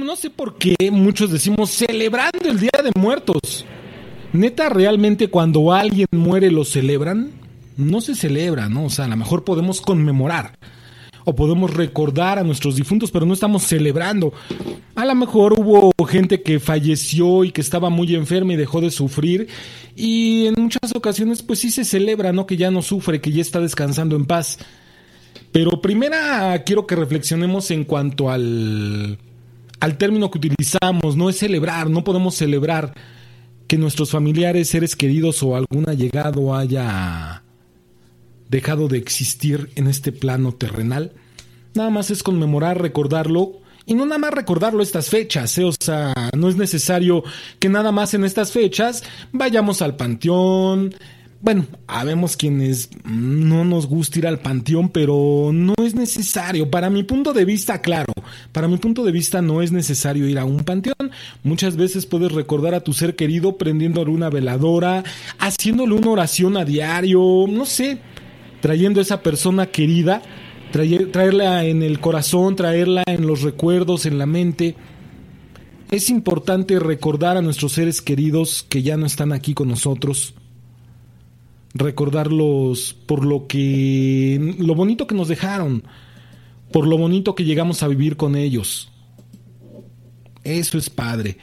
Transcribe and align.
no 0.00 0.16
sé 0.16 0.30
por 0.30 0.56
qué 0.56 0.76
muchos 0.90 1.30
decimos 1.30 1.70
celebrando 1.70 2.48
el 2.48 2.58
Día 2.58 2.70
de 2.82 2.90
Muertos. 2.98 3.64
Neta, 4.32 4.68
realmente 4.68 5.28
cuando 5.28 5.72
alguien 5.72 6.06
muere 6.10 6.50
lo 6.50 6.64
celebran, 6.64 7.32
no 7.76 8.00
se 8.00 8.14
celebra, 8.14 8.68
¿no? 8.68 8.86
O 8.86 8.90
sea, 8.90 9.04
a 9.04 9.08
lo 9.08 9.16
mejor 9.16 9.44
podemos 9.44 9.80
conmemorar 9.80 10.58
o 11.24 11.34
podemos 11.36 11.72
recordar 11.72 12.38
a 12.38 12.42
nuestros 12.42 12.76
difuntos, 12.76 13.10
pero 13.10 13.26
no 13.26 13.34
estamos 13.34 13.62
celebrando. 13.62 14.32
A 14.94 15.04
lo 15.04 15.14
mejor 15.14 15.58
hubo 15.58 15.92
gente 16.06 16.42
que 16.42 16.60
falleció 16.60 17.44
y 17.44 17.52
que 17.52 17.60
estaba 17.60 17.90
muy 17.90 18.14
enferma 18.14 18.54
y 18.54 18.56
dejó 18.56 18.80
de 18.80 18.90
sufrir 18.90 19.48
y 19.94 20.46
en 20.46 20.54
muchas 20.58 20.94
ocasiones 20.94 21.42
pues 21.42 21.60
sí 21.60 21.70
se 21.70 21.84
celebra, 21.84 22.32
¿no? 22.32 22.46
Que 22.46 22.56
ya 22.56 22.70
no 22.70 22.82
sufre, 22.82 23.20
que 23.20 23.32
ya 23.32 23.42
está 23.42 23.60
descansando 23.60 24.16
en 24.16 24.26
paz. 24.26 24.58
Pero 25.52 25.82
primera 25.82 26.62
quiero 26.64 26.86
que 26.86 26.96
reflexionemos 26.96 27.70
en 27.70 27.84
cuanto 27.84 28.30
al 28.30 29.18
al 29.82 29.98
término 29.98 30.30
que 30.30 30.38
utilizamos, 30.38 31.16
no 31.16 31.28
es 31.28 31.38
celebrar, 31.38 31.90
no 31.90 32.04
podemos 32.04 32.36
celebrar 32.36 32.94
que 33.66 33.76
nuestros 33.76 34.12
familiares, 34.12 34.68
seres 34.68 34.94
queridos 34.94 35.42
o 35.42 35.56
algún 35.56 35.88
allegado 35.88 36.54
haya 36.54 37.42
dejado 38.48 38.86
de 38.86 38.98
existir 38.98 39.70
en 39.74 39.88
este 39.88 40.12
plano 40.12 40.52
terrenal. 40.52 41.10
Nada 41.74 41.90
más 41.90 42.12
es 42.12 42.22
conmemorar, 42.22 42.80
recordarlo 42.80 43.58
y 43.84 43.94
no 43.94 44.06
nada 44.06 44.18
más 44.18 44.32
recordarlo 44.32 44.84
estas 44.84 45.10
fechas, 45.10 45.58
¿eh? 45.58 45.64
o 45.64 45.72
sea, 45.72 46.14
no 46.36 46.48
es 46.48 46.54
necesario 46.54 47.24
que 47.58 47.68
nada 47.68 47.90
más 47.90 48.14
en 48.14 48.24
estas 48.24 48.52
fechas 48.52 49.02
vayamos 49.32 49.82
al 49.82 49.96
panteón, 49.96 50.94
bueno, 51.42 51.66
habemos 51.88 52.36
quienes 52.36 52.88
no 53.04 53.64
nos 53.64 53.88
gusta 53.88 54.20
ir 54.20 54.28
al 54.28 54.38
panteón, 54.38 54.90
pero 54.90 55.50
no 55.52 55.74
es 55.84 55.96
necesario. 55.96 56.70
Para 56.70 56.88
mi 56.88 57.02
punto 57.02 57.32
de 57.32 57.44
vista, 57.44 57.80
claro, 57.82 58.12
para 58.52 58.68
mi 58.68 58.76
punto 58.76 59.02
de 59.02 59.10
vista 59.10 59.42
no 59.42 59.60
es 59.60 59.72
necesario 59.72 60.28
ir 60.28 60.38
a 60.38 60.44
un 60.44 60.58
panteón. 60.58 61.10
Muchas 61.42 61.76
veces 61.76 62.06
puedes 62.06 62.30
recordar 62.30 62.74
a 62.74 62.84
tu 62.84 62.92
ser 62.92 63.16
querido 63.16 63.58
prendiéndole 63.58 64.12
una 64.12 64.30
veladora, 64.30 65.02
haciéndole 65.40 65.94
una 65.94 66.10
oración 66.10 66.56
a 66.56 66.64
diario, 66.64 67.20
no 67.48 67.66
sé, 67.66 67.98
trayendo 68.60 69.00
a 69.00 69.02
esa 69.02 69.20
persona 69.20 69.66
querida, 69.66 70.22
traerla 70.70 71.64
en 71.64 71.82
el 71.82 71.98
corazón, 71.98 72.54
traerla 72.54 73.02
en 73.04 73.26
los 73.26 73.42
recuerdos, 73.42 74.06
en 74.06 74.16
la 74.16 74.26
mente. 74.26 74.76
Es 75.90 76.08
importante 76.08 76.78
recordar 76.78 77.36
a 77.36 77.42
nuestros 77.42 77.72
seres 77.72 78.00
queridos 78.00 78.64
que 78.68 78.84
ya 78.84 78.96
no 78.96 79.06
están 79.06 79.32
aquí 79.32 79.54
con 79.54 79.66
nosotros 79.66 80.34
recordarlos 81.74 82.94
por 83.06 83.24
lo 83.24 83.46
que 83.46 84.56
lo 84.58 84.74
bonito 84.74 85.06
que 85.06 85.14
nos 85.14 85.28
dejaron, 85.28 85.84
por 86.70 86.86
lo 86.86 86.98
bonito 86.98 87.34
que 87.34 87.44
llegamos 87.44 87.82
a 87.82 87.88
vivir 87.88 88.16
con 88.16 88.36
ellos. 88.36 88.90
Eso 90.44 90.78
es 90.78 90.90
padre. 90.90 91.38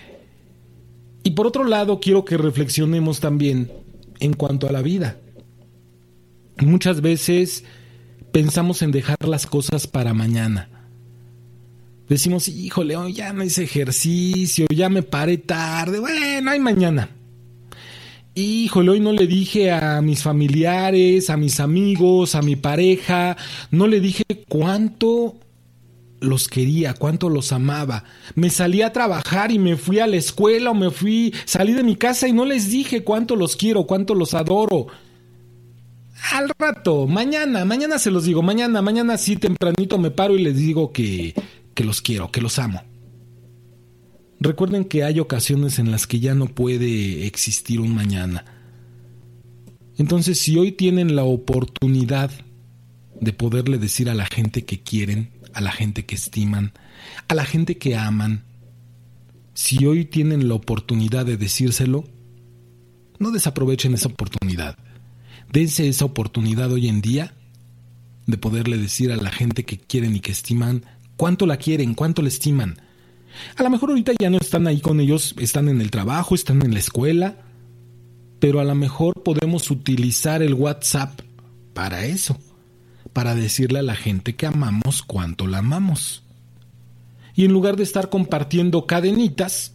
Y 1.23 1.31
por 1.31 1.47
otro 1.47 1.63
lado, 1.63 1.99
quiero 1.99 2.25
que 2.25 2.37
reflexionemos 2.37 3.19
también 3.19 3.71
en 4.19 4.33
cuanto 4.33 4.67
a 4.67 4.71
la 4.71 4.81
vida. 4.81 5.17
Muchas 6.59 7.01
veces 7.01 7.63
pensamos 8.31 8.81
en 8.81 8.91
dejar 8.91 9.17
las 9.27 9.45
cosas 9.45 9.87
para 9.87 10.13
mañana. 10.13 10.69
Decimos, 12.07 12.47
híjole, 12.47 12.95
hoy 12.97 13.13
ya 13.13 13.33
no 13.33 13.43
hice 13.43 13.63
ejercicio, 13.63 14.65
ya 14.73 14.89
me 14.89 15.03
paré 15.03 15.37
tarde, 15.37 15.99
bueno, 15.99 16.51
hay 16.51 16.59
mañana 16.59 17.18
híjole, 18.35 18.91
hoy 18.91 18.99
no 18.99 19.11
le 19.11 19.27
dije 19.27 19.71
a 19.71 20.01
mis 20.01 20.23
familiares, 20.23 21.29
a 21.29 21.37
mis 21.37 21.59
amigos, 21.59 22.35
a 22.35 22.41
mi 22.41 22.55
pareja, 22.55 23.37
no 23.71 23.87
le 23.87 23.99
dije 23.99 24.23
cuánto 24.47 25.35
los 26.21 26.47
quería, 26.47 26.93
cuánto 26.93 27.29
los 27.29 27.51
amaba. 27.51 28.03
Me 28.35 28.49
salí 28.49 28.81
a 28.81 28.93
trabajar 28.93 29.51
y 29.51 29.59
me 29.59 29.77
fui 29.77 29.99
a 29.99 30.07
la 30.07 30.17
escuela 30.17 30.71
o 30.71 30.75
me 30.75 30.91
fui, 30.91 31.33
salí 31.45 31.73
de 31.73 31.83
mi 31.83 31.95
casa 31.95 32.27
y 32.27 32.33
no 32.33 32.45
les 32.45 32.69
dije 32.69 33.03
cuánto 33.03 33.35
los 33.35 33.55
quiero, 33.55 33.85
cuánto 33.85 34.15
los 34.15 34.33
adoro. 34.33 34.87
Al 36.33 36.51
rato, 36.59 37.07
mañana, 37.07 37.63
mañana 37.63 37.97
se 37.97 38.11
los 38.11 38.25
digo, 38.25 38.41
mañana, 38.41 38.81
mañana 38.81 39.17
sí 39.17 39.37
tempranito 39.37 39.97
me 39.97 40.11
paro 40.11 40.37
y 40.37 40.43
les 40.43 40.57
digo 40.57 40.91
que, 40.91 41.33
que 41.73 41.83
los 41.85 42.01
quiero, 42.01 42.29
que 42.29 42.41
los 42.41 42.59
amo. 42.59 42.83
Recuerden 44.39 44.85
que 44.85 45.03
hay 45.03 45.19
ocasiones 45.19 45.79
en 45.79 45.91
las 45.91 46.07
que 46.07 46.19
ya 46.19 46.33
no 46.33 46.47
puede 46.47 47.25
existir 47.25 47.81
un 47.81 47.93
mañana. 47.93 48.45
Entonces, 49.97 50.39
si 50.39 50.57
hoy 50.57 50.71
tienen 50.71 51.15
la 51.15 51.25
oportunidad 51.25 52.31
de 53.19 53.33
poderle 53.33 53.77
decir 53.77 54.09
a 54.09 54.13
la 54.13 54.25
gente 54.25 54.63
que 54.63 54.79
quieren, 54.81 55.31
a 55.53 55.59
la 55.59 55.73
gente 55.73 56.05
que 56.05 56.15
estiman, 56.15 56.71
a 57.27 57.35
la 57.35 57.43
gente 57.43 57.77
que 57.77 57.97
aman, 57.97 58.45
si 59.53 59.85
hoy 59.85 60.05
tienen 60.05 60.47
la 60.47 60.53
oportunidad 60.53 61.25
de 61.25 61.35
decírselo, 61.35 62.05
no 63.19 63.31
desaprovechen 63.31 63.93
esa 63.93 64.07
oportunidad. 64.07 64.77
Dense 65.51 65.89
esa 65.89 66.05
oportunidad 66.05 66.71
hoy 66.71 66.87
en 66.87 67.01
día 67.01 67.33
de 68.25 68.37
poderle 68.37 68.77
decir 68.77 69.11
a 69.11 69.17
la 69.17 69.31
gente 69.31 69.65
que 69.65 69.77
quieren 69.77 70.15
y 70.15 70.21
que 70.21 70.31
estiman 70.31 70.85
cuánto 71.17 71.45
la 71.45 71.57
quieren, 71.57 71.93
cuánto 71.93 72.21
la 72.21 72.29
estiman 72.29 72.79
a 73.55 73.63
lo 73.63 73.69
mejor 73.69 73.89
ahorita 73.89 74.13
ya 74.19 74.29
no 74.29 74.37
están 74.37 74.67
ahí 74.67 74.81
con 74.81 74.99
ellos, 74.99 75.35
están 75.39 75.69
en 75.69 75.81
el 75.81 75.91
trabajo, 75.91 76.35
están 76.35 76.61
en 76.61 76.73
la 76.73 76.79
escuela, 76.79 77.35
pero 78.39 78.59
a 78.59 78.63
lo 78.63 78.75
mejor 78.75 79.23
podemos 79.23 79.69
utilizar 79.71 80.41
el 80.41 80.53
WhatsApp 80.53 81.21
para 81.73 82.05
eso, 82.05 82.37
para 83.13 83.35
decirle 83.35 83.79
a 83.79 83.83
la 83.83 83.95
gente 83.95 84.35
que 84.35 84.45
amamos 84.45 85.01
cuánto 85.01 85.47
la 85.47 85.59
amamos. 85.59 86.23
Y 87.35 87.45
en 87.45 87.53
lugar 87.53 87.75
de 87.75 87.83
estar 87.83 88.09
compartiendo 88.09 88.85
cadenitas, 88.85 89.73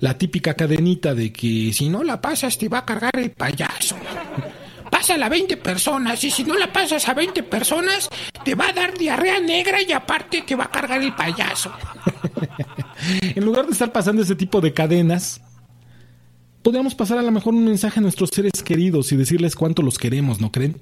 la 0.00 0.18
típica 0.18 0.54
cadenita 0.54 1.14
de 1.14 1.32
que 1.32 1.72
si 1.72 1.88
no 1.88 2.04
la 2.04 2.20
pasas 2.20 2.58
te 2.58 2.68
va 2.68 2.78
a 2.78 2.84
cargar 2.84 3.16
el 3.16 3.30
payaso. 3.30 3.96
Pásala 4.90 5.26
a 5.26 5.28
20 5.28 5.56
personas 5.56 6.22
y 6.24 6.30
si 6.30 6.44
no 6.44 6.54
la 6.54 6.72
pasas 6.72 7.08
a 7.08 7.14
20 7.14 7.42
personas 7.44 8.08
te 8.44 8.54
va 8.54 8.68
a 8.68 8.72
dar 8.72 8.96
diarrea 8.96 9.40
negra 9.40 9.82
y 9.82 9.92
aparte 9.92 10.42
te 10.42 10.54
va 10.54 10.64
a 10.64 10.70
cargar 10.70 11.02
el 11.02 11.14
payaso. 11.14 11.72
En 13.20 13.44
lugar 13.44 13.66
de 13.66 13.72
estar 13.72 13.92
pasando 13.92 14.22
ese 14.22 14.34
tipo 14.34 14.60
de 14.60 14.72
cadenas, 14.72 15.40
podríamos 16.62 16.94
pasar 16.94 17.18
a 17.18 17.22
lo 17.22 17.30
mejor 17.30 17.54
un 17.54 17.64
mensaje 17.64 18.00
a 18.00 18.02
nuestros 18.02 18.30
seres 18.30 18.62
queridos 18.64 19.12
y 19.12 19.16
decirles 19.16 19.54
cuánto 19.54 19.82
los 19.82 19.98
queremos, 19.98 20.40
¿no 20.40 20.52
creen? 20.52 20.80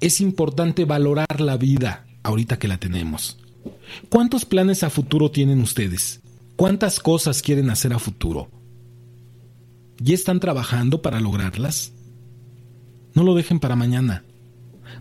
Es 0.00 0.20
importante 0.20 0.84
valorar 0.84 1.40
la 1.40 1.56
vida 1.56 2.06
ahorita 2.22 2.58
que 2.58 2.68
la 2.68 2.78
tenemos. 2.78 3.38
¿Cuántos 4.08 4.44
planes 4.44 4.82
a 4.82 4.90
futuro 4.90 5.30
tienen 5.30 5.60
ustedes? 5.60 6.20
¿Cuántas 6.56 7.00
cosas 7.00 7.42
quieren 7.42 7.70
hacer 7.70 7.92
a 7.92 7.98
futuro? 7.98 8.48
¿Ya 9.98 10.14
están 10.14 10.40
trabajando 10.40 11.02
para 11.02 11.20
lograrlas? 11.20 11.92
No 13.14 13.24
lo 13.24 13.34
dejen 13.34 13.60
para 13.60 13.76
mañana. 13.76 14.24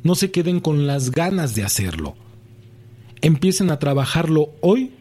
No 0.04 0.16
se 0.16 0.32
queden 0.32 0.60
con 0.60 0.88
las 0.88 1.12
ganas 1.12 1.56
de 1.56 1.64
hacerlo. 1.64 2.16
Empiecen 3.22 3.72
a 3.72 3.80
trabajarlo 3.80 4.52
hoy 4.62 4.94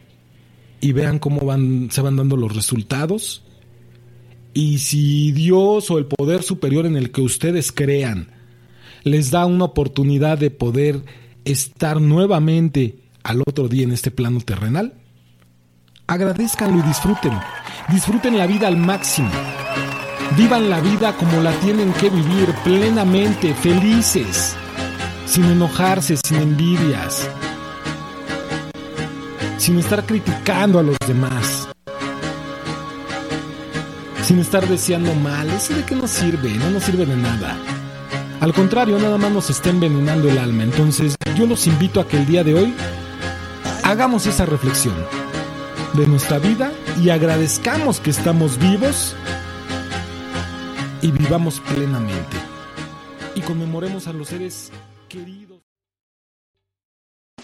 y 0.84 0.92
vean 0.92 1.18
cómo 1.18 1.40
se 1.88 2.02
van 2.02 2.16
dando 2.16 2.36
los 2.36 2.54
resultados. 2.54 3.42
Y 4.52 4.80
si 4.80 5.32
Dios 5.32 5.90
o 5.90 5.96
el 5.96 6.04
poder 6.04 6.42
superior 6.42 6.84
en 6.84 6.98
el 6.98 7.10
que 7.10 7.22
ustedes 7.22 7.72
crean 7.72 8.28
les 9.02 9.30
da 9.30 9.46
una 9.46 9.64
oportunidad 9.64 10.36
de 10.36 10.50
poder 10.50 11.02
estar 11.46 12.02
nuevamente 12.02 12.98
al 13.22 13.40
otro 13.46 13.66
día 13.66 13.84
en 13.84 13.92
este 13.92 14.10
plano 14.10 14.40
terrenal, 14.40 14.92
agradezcanlo 16.06 16.78
y 16.80 16.82
disfruten. 16.82 17.32
Disfruten 17.88 18.36
la 18.36 18.46
vida 18.46 18.68
al 18.68 18.76
máximo. 18.76 19.30
Vivan 20.36 20.68
la 20.68 20.82
vida 20.82 21.16
como 21.16 21.40
la 21.40 21.52
tienen 21.60 21.94
que 21.94 22.10
vivir, 22.10 22.50
plenamente, 22.62 23.54
felices, 23.54 24.54
sin 25.24 25.44
enojarse, 25.44 26.18
sin 26.18 26.36
envidias, 26.38 27.30
sin 29.64 29.78
estar 29.78 30.04
criticando 30.04 30.78
a 30.78 30.82
los 30.82 30.98
demás, 31.06 31.70
sin 34.22 34.38
estar 34.38 34.68
deseando 34.68 35.14
mal. 35.14 35.48
Eso 35.48 35.72
de 35.72 35.86
que 35.86 35.96
no 35.96 36.06
sirve, 36.06 36.52
no 36.52 36.68
nos 36.68 36.82
sirve 36.82 37.06
de 37.06 37.16
nada. 37.16 37.56
Al 38.42 38.52
contrario, 38.52 38.98
nada 38.98 39.16
más 39.16 39.32
nos 39.32 39.48
está 39.48 39.70
envenenando 39.70 40.28
el 40.28 40.36
alma. 40.36 40.64
Entonces, 40.64 41.16
yo 41.34 41.46
los 41.46 41.66
invito 41.66 41.98
a 41.98 42.06
que 42.06 42.18
el 42.18 42.26
día 42.26 42.44
de 42.44 42.54
hoy 42.54 42.74
hagamos 43.84 44.26
esa 44.26 44.44
reflexión. 44.44 44.96
de 45.94 46.08
nuestra 46.08 46.40
vida 46.40 46.72
y 47.00 47.10
agradezcamos 47.10 48.00
que 48.00 48.10
estamos 48.10 48.58
vivos 48.58 49.14
y 51.00 51.10
vivamos 51.12 51.60
plenamente. 51.60 52.36
Y 53.36 53.40
conmemoremos 53.40 54.08
a 54.08 54.12
los 54.12 54.28
seres 54.28 54.72
queridos. 55.08 55.53